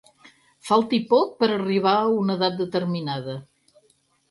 [0.69, 3.39] Falti poc per arribar a una edat determinada.